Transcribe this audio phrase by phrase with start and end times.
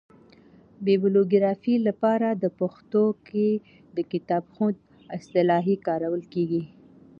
[0.85, 3.49] بیبلوګرافي له پاره په پښتو کښي
[3.97, 4.75] دکتابښود
[5.17, 6.63] اصطلاح کارول کیږي.